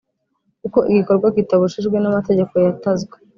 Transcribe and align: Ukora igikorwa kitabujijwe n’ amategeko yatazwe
Ukora 0.65 0.87
igikorwa 0.91 1.27
kitabujijwe 1.35 1.97
n’ 1.99 2.05
amategeko 2.11 2.53
yatazwe 2.65 3.15